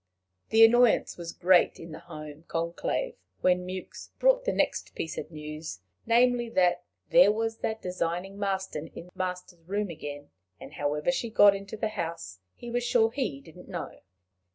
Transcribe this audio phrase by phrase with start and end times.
[0.49, 5.29] The annoyance was great in the home conclave when Mewks brought the next piece of
[5.29, 6.81] news namely, that
[7.11, 11.77] there was that designing Marston in the master's room again, and however she got into
[11.77, 13.99] the house he was sure he didn't know.